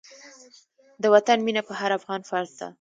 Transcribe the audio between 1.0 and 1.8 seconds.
د وطن مينه په